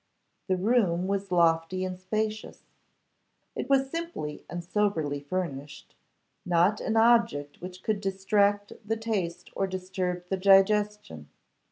The 0.47 0.57
room 0.57 1.05
was 1.07 1.31
lofty 1.31 1.85
and 1.85 1.95
spacious; 1.99 2.63
it 3.55 3.69
was 3.69 3.91
simply 3.91 4.43
and 4.49 4.63
soberly 4.63 5.19
furnished; 5.19 5.93
not 6.43 6.81
an 6.81 6.97
object 6.97 7.61
which 7.61 7.83
could 7.83 8.01
distract 8.01 8.73
the 8.83 8.97
taste 8.97 9.51
or 9.55 9.67
disturb 9.67 10.27
the 10.29 10.37
digestion. 10.37 11.29